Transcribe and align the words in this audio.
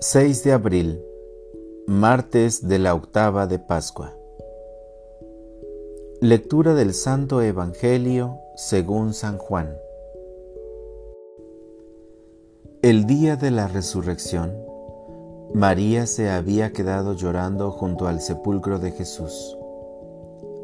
6 0.00 0.44
de 0.44 0.52
abril, 0.52 1.04
martes 1.88 2.68
de 2.68 2.78
la 2.78 2.94
octava 2.94 3.48
de 3.48 3.58
Pascua. 3.58 4.14
Lectura 6.20 6.74
del 6.74 6.94
Santo 6.94 7.42
Evangelio 7.42 8.38
según 8.54 9.12
San 9.12 9.38
Juan. 9.38 9.76
El 12.80 13.06
día 13.06 13.34
de 13.34 13.50
la 13.50 13.66
resurrección, 13.66 14.54
María 15.52 16.06
se 16.06 16.30
había 16.30 16.72
quedado 16.72 17.14
llorando 17.14 17.72
junto 17.72 18.06
al 18.06 18.20
sepulcro 18.20 18.78
de 18.78 18.92
Jesús. 18.92 19.58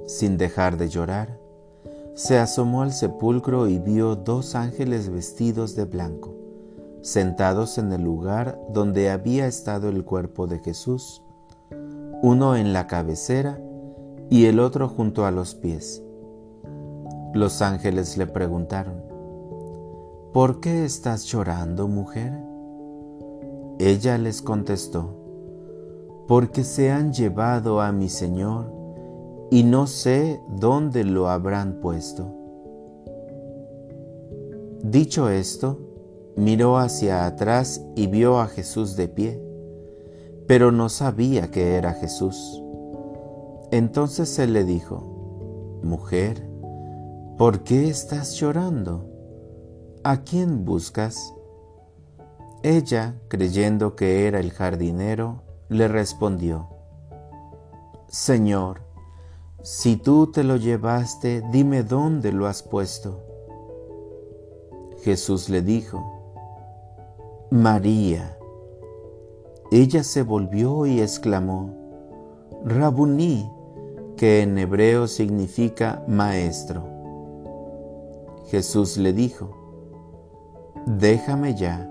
Sin 0.07 0.39
dejar 0.39 0.77
de 0.77 0.89
llorar, 0.89 1.41
se 2.15 2.39
asomó 2.39 2.83
al 2.83 2.93
sepulcro 2.93 3.67
y 3.67 3.81
vio 3.81 4.15
dos 4.15 4.55
ángeles 4.55 5.11
vestidos 5.11 5.75
de 5.75 5.87
blanco, 5.87 6.44
sentados 7.05 7.77
en 7.77 7.93
el 7.93 8.03
lugar 8.03 8.59
donde 8.71 9.11
había 9.11 9.47
estado 9.47 9.91
el 9.91 10.05
cuerpo 10.05 10.47
de 10.47 10.61
Jesús, 10.61 11.23
uno 12.23 12.57
en 12.57 12.73
la 12.73 12.87
cabecera 12.87 13.61
y 14.31 14.47
el 14.47 14.59
otro 14.59 14.89
junto 14.89 15.27
a 15.27 15.31
los 15.31 15.55
pies. 15.55 16.03
Los 17.35 17.61
ángeles 17.61 18.17
le 18.17 18.27
preguntaron, 18.27 19.03
¿Por 20.33 20.61
qué 20.61 20.87
estás 20.87 21.27
llorando, 21.27 21.89
mujer? 21.89 22.33
Ella 23.79 24.17
les 24.17 24.41
contestó, 24.41 25.15
porque 26.27 26.65
se 26.65 26.91
han 26.91 27.13
llevado 27.13 27.83
a 27.83 27.93
mi 27.93 28.09
Señor 28.09 28.73
y 29.51 29.63
no 29.63 29.87
sé 29.87 30.41
dónde 30.49 31.05
lo 31.05 31.29
habrán 31.29 31.81
puesto. 31.83 32.35
Dicho 34.83 35.29
esto, 35.29 35.84
miró 36.37 36.79
hacia 36.79 37.27
atrás 37.27 37.85
y 37.95 38.07
vio 38.07 38.41
a 38.41 38.47
Jesús 38.47 38.97
de 38.97 39.09
pie, 39.09 39.41
pero 40.47 40.73
no 40.73 40.89
sabía 40.89 41.51
que 41.51 41.75
era 41.77 41.93
Jesús. 41.93 42.63
Entonces 43.71 44.39
él 44.39 44.53
le 44.53 44.65
dijo, 44.65 45.81
Mujer, 45.83 46.49
¿por 47.37 47.65
qué 47.65 47.89
estás 47.89 48.35
llorando? 48.35 49.07
¿A 50.03 50.23
quién 50.23 50.65
buscas? 50.65 51.35
Ella, 52.63 53.21
creyendo 53.29 53.97
que 53.97 54.27
era 54.27 54.41
el 54.41 54.51
jardinero, 54.51 55.43
le 55.69 55.89
respondió, 55.89 56.69
Señor, 58.09 58.81
si 59.63 59.97
tú 59.97 60.31
te 60.31 60.45
lo 60.45 60.57
llevaste, 60.57 61.43
dime 61.51 61.83
dónde 61.83 62.33
lo 62.33 62.47
has 62.47 62.63
puesto. 62.63 63.23
Jesús 65.03 65.49
le 65.49 65.63
dijo, 65.63 66.14
María. 67.55 68.37
Ella 69.71 70.03
se 70.03 70.25
volvió 70.25 70.87
y 70.87 71.01
exclamó, 71.01 71.71
Rabuní, 72.65 73.49
que 74.17 74.43
en 74.43 74.59
hebreo 74.59 75.07
significa 75.07 76.03
maestro. 76.09 76.83
Jesús 78.47 78.97
le 78.97 79.13
dijo, 79.13 79.53
Déjame 80.85 81.55
ya 81.55 81.89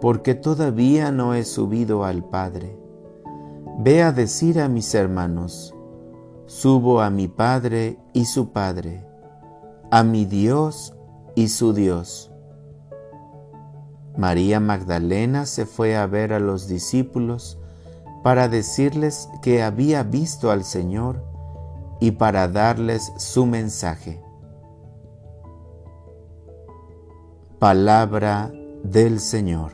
porque 0.00 0.34
todavía 0.34 1.12
no 1.12 1.34
he 1.34 1.44
subido 1.44 2.06
al 2.06 2.24
Padre. 2.24 2.74
Ve 3.80 4.02
a 4.02 4.12
decir 4.12 4.58
a 4.62 4.68
mis 4.70 4.94
hermanos, 4.94 5.74
subo 6.46 7.02
a 7.02 7.10
mi 7.10 7.28
Padre 7.28 7.98
y 8.14 8.24
su 8.24 8.48
Padre, 8.48 9.04
a 9.90 10.04
mi 10.04 10.24
Dios 10.24 10.96
y 11.34 11.48
su 11.48 11.74
Dios. 11.74 12.31
María 14.22 14.60
Magdalena 14.60 15.46
se 15.46 15.66
fue 15.66 15.96
a 15.96 16.06
ver 16.06 16.32
a 16.32 16.38
los 16.38 16.68
discípulos 16.68 17.58
para 18.22 18.48
decirles 18.48 19.28
que 19.42 19.64
había 19.64 20.04
visto 20.04 20.52
al 20.52 20.62
Señor 20.62 21.24
y 21.98 22.12
para 22.12 22.46
darles 22.46 23.12
su 23.16 23.46
mensaje. 23.46 24.22
Palabra 27.58 28.52
del 28.84 29.18
Señor. 29.18 29.72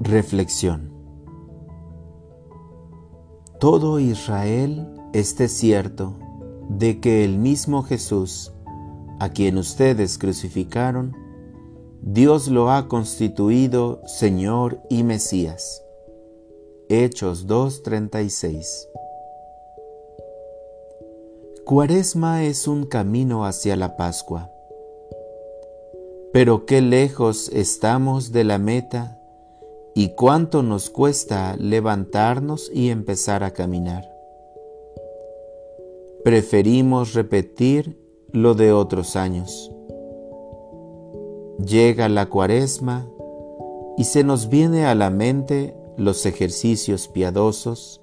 Reflexión. 0.00 0.92
Todo 3.60 4.00
Israel 4.00 4.92
esté 5.12 5.46
cierto 5.46 6.16
de 6.68 6.98
que 6.98 7.24
el 7.24 7.38
mismo 7.38 7.84
Jesús, 7.84 8.52
a 9.20 9.30
quien 9.30 9.58
ustedes 9.58 10.18
crucificaron, 10.18 11.16
Dios 12.00 12.48
lo 12.48 12.70
ha 12.70 12.88
constituido 12.88 14.00
Señor 14.06 14.80
y 14.88 15.02
Mesías. 15.02 15.82
Hechos 16.88 17.46
2.36 17.46 18.88
Cuaresma 21.64 22.44
es 22.44 22.66
un 22.66 22.86
camino 22.86 23.44
hacia 23.44 23.76
la 23.76 23.96
Pascua. 23.98 24.50
Pero 26.32 26.64
qué 26.64 26.80
lejos 26.80 27.50
estamos 27.52 28.32
de 28.32 28.44
la 28.44 28.56
meta 28.56 29.18
y 29.94 30.14
cuánto 30.14 30.62
nos 30.62 30.88
cuesta 30.88 31.56
levantarnos 31.56 32.70
y 32.72 32.88
empezar 32.88 33.44
a 33.44 33.50
caminar. 33.50 34.10
Preferimos 36.24 37.12
repetir 37.12 38.07
lo 38.32 38.54
de 38.54 38.72
otros 38.72 39.16
años. 39.16 39.72
Llega 41.64 42.08
la 42.08 42.26
cuaresma 42.26 43.08
y 43.96 44.04
se 44.04 44.22
nos 44.22 44.48
viene 44.48 44.86
a 44.86 44.94
la 44.94 45.10
mente 45.10 45.74
los 45.96 46.26
ejercicios 46.26 47.08
piadosos, 47.08 48.00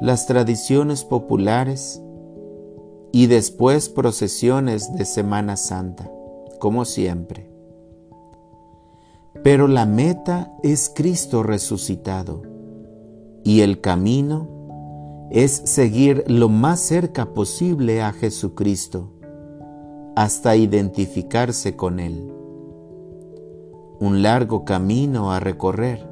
las 0.00 0.26
tradiciones 0.26 1.04
populares 1.04 2.02
y 3.12 3.26
después 3.26 3.88
procesiones 3.88 4.94
de 4.94 5.04
Semana 5.04 5.56
Santa, 5.56 6.10
como 6.60 6.84
siempre. 6.84 7.50
Pero 9.42 9.66
la 9.66 9.86
meta 9.86 10.52
es 10.62 10.92
Cristo 10.94 11.42
resucitado 11.42 12.42
y 13.42 13.62
el 13.62 13.80
camino 13.80 15.28
es 15.30 15.50
seguir 15.50 16.24
lo 16.28 16.48
más 16.48 16.80
cerca 16.80 17.34
posible 17.34 18.02
a 18.02 18.12
Jesucristo 18.12 19.10
hasta 20.16 20.56
identificarse 20.56 21.76
con 21.76 22.00
Él. 22.00 22.32
Un 24.00 24.22
largo 24.22 24.64
camino 24.64 25.32
a 25.32 25.40
recorrer. 25.40 26.08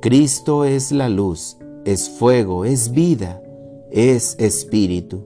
Cristo 0.00 0.64
es 0.64 0.92
la 0.92 1.08
luz, 1.08 1.58
es 1.84 2.08
fuego, 2.10 2.64
es 2.64 2.92
vida, 2.92 3.42
es 3.90 4.36
espíritu. 4.38 5.24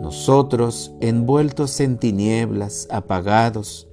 Nosotros, 0.00 0.94
envueltos 1.00 1.78
en 1.80 1.98
tinieblas, 1.98 2.88
apagados, 2.90 3.88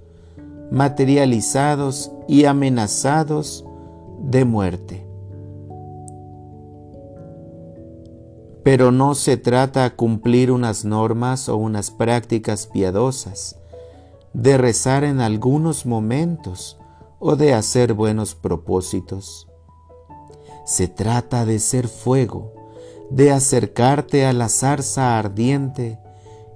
materializados 0.72 2.12
y 2.28 2.46
amenazados 2.46 3.66
de 4.22 4.46
muerte. 4.46 5.07
Pero 8.68 8.92
no 8.92 9.16
se 9.16 9.38
trata 9.38 9.84
de 9.84 9.96
cumplir 9.96 10.52
unas 10.52 10.84
normas 10.84 11.48
o 11.48 11.56
unas 11.56 11.90
prácticas 11.90 12.68
piadosas, 12.68 13.56
de 14.34 14.58
rezar 14.58 15.06
en 15.06 15.22
algunos 15.22 15.86
momentos 15.86 16.78
o 17.18 17.38
de 17.38 17.54
hacer 17.54 17.94
buenos 17.94 18.36
propósitos. 18.36 19.48
Se 20.66 20.90
trata 20.90 21.46
de 21.46 21.60
ser 21.60 21.88
fuego, 21.88 22.52
de 23.10 23.32
acercarte 23.32 24.26
a 24.26 24.34
la 24.34 24.50
zarza 24.50 25.18
ardiente 25.18 25.98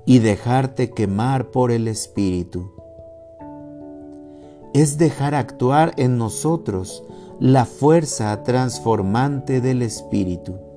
y 0.06 0.20
dejarte 0.20 0.92
quemar 0.92 1.50
por 1.52 1.72
el 1.72 1.88
Espíritu 1.88 2.74
es 4.74 4.98
dejar 4.98 5.36
actuar 5.36 5.94
en 5.98 6.18
nosotros 6.18 7.04
la 7.40 7.66
fuerza 7.66 8.44
transformante 8.44 9.60
del 9.62 9.82
Espíritu. 9.82 10.71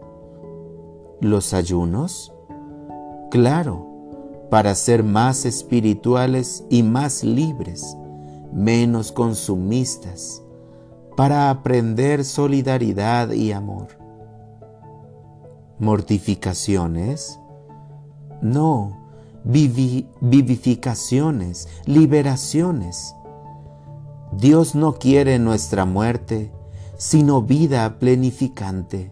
¿Los 1.25 1.55
ayunos? 1.55 2.33
Claro, 3.31 3.87
para 4.51 4.75
ser 4.75 5.03
más 5.03 5.47
espirituales 5.47 6.67
y 6.69 6.83
más 6.83 7.25
libres, 7.25 7.97
menos 8.53 9.11
consumistas, 9.11 10.43
para 11.17 11.49
aprender 11.49 12.27
solidaridad 12.27 13.31
y 13.31 13.53
amor. 13.53 13.89
¿Mortificaciones? 15.79 17.41
No, 18.43 18.99
vivificaciones, 19.45 21.69
liberaciones 21.87 23.15
Dios 24.31 24.75
no 24.75 24.99
quiere 24.99 25.39
nuestra 25.39 25.87
muerte, 25.87 26.53
sino 26.99 27.41
vida 27.41 27.99
plenificante. 27.99 29.11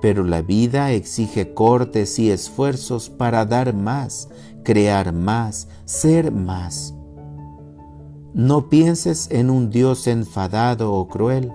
Pero 0.00 0.24
la 0.24 0.42
vida 0.42 0.92
exige 0.92 1.54
cortes 1.54 2.18
y 2.18 2.30
esfuerzos 2.30 3.10
para 3.10 3.44
dar 3.44 3.74
más, 3.74 4.28
crear 4.62 5.12
más, 5.12 5.68
ser 5.84 6.30
más. 6.30 6.94
No 8.34 8.68
pienses 8.68 9.28
en 9.30 9.50
un 9.50 9.70
Dios 9.70 10.06
enfadado 10.06 10.92
o 10.92 11.08
cruel, 11.08 11.52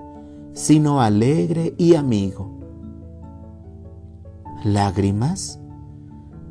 sino 0.53 1.01
alegre 1.01 1.73
y 1.77 1.95
amigo. 1.95 2.51
Lágrimas, 4.65 5.59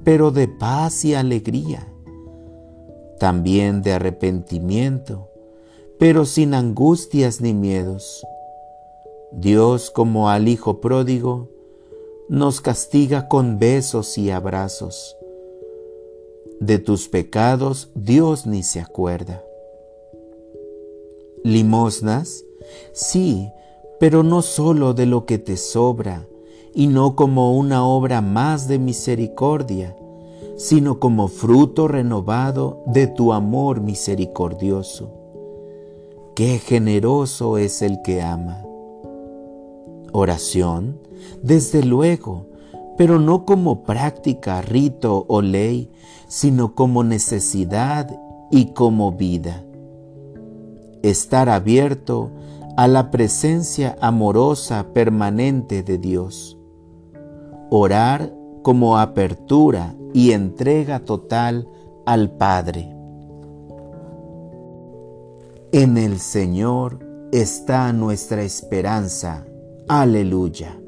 pero 0.04 0.30
de 0.30 0.48
paz 0.48 1.04
y 1.04 1.14
alegría. 1.14 1.86
También 3.18 3.82
de 3.82 3.92
arrepentimiento, 3.92 5.28
pero 5.98 6.24
sin 6.24 6.54
angustias 6.54 7.40
ni 7.40 7.54
miedos. 7.54 8.26
Dios, 9.32 9.90
como 9.90 10.28
al 10.28 10.48
Hijo 10.48 10.80
pródigo, 10.80 11.51
nos 12.32 12.62
castiga 12.62 13.28
con 13.28 13.58
besos 13.58 14.16
y 14.16 14.30
abrazos. 14.30 15.18
De 16.60 16.78
tus 16.78 17.06
pecados 17.08 17.90
Dios 17.94 18.46
ni 18.46 18.62
se 18.62 18.80
acuerda. 18.80 19.44
Limosnas, 21.44 22.42
sí, 22.94 23.50
pero 24.00 24.22
no 24.22 24.40
solo 24.40 24.94
de 24.94 25.04
lo 25.04 25.26
que 25.26 25.36
te 25.36 25.58
sobra, 25.58 26.26
y 26.74 26.86
no 26.86 27.16
como 27.16 27.54
una 27.54 27.84
obra 27.84 28.22
más 28.22 28.66
de 28.66 28.78
misericordia, 28.78 29.94
sino 30.56 31.00
como 31.00 31.28
fruto 31.28 31.86
renovado 31.86 32.82
de 32.86 33.08
tu 33.08 33.34
amor 33.34 33.82
misericordioso. 33.82 35.10
Qué 36.34 36.58
generoso 36.58 37.58
es 37.58 37.82
el 37.82 38.00
que 38.00 38.22
ama. 38.22 38.64
Oración, 40.12 40.98
desde 41.42 41.82
luego, 41.82 42.46
pero 42.96 43.18
no 43.18 43.44
como 43.44 43.82
práctica, 43.84 44.62
rito 44.62 45.24
o 45.28 45.42
ley, 45.42 45.90
sino 46.28 46.74
como 46.74 47.04
necesidad 47.04 48.08
y 48.50 48.72
como 48.72 49.12
vida 49.12 49.64
estar 51.02 51.48
abierto 51.48 52.30
a 52.76 52.88
la 52.88 53.10
presencia 53.10 53.96
amorosa 54.00 54.92
permanente 54.94 55.82
de 55.82 55.98
Dios. 55.98 56.58
Orar 57.70 58.32
como 58.62 58.98
apertura 58.98 59.94
y 60.14 60.32
entrega 60.32 61.00
total 61.00 61.68
al 62.06 62.30
Padre. 62.30 62.94
En 65.72 65.96
el 65.98 66.18
Señor 66.18 67.00
está 67.32 67.92
nuestra 67.92 68.42
esperanza. 68.42 69.46
Aleluya. 69.88 70.81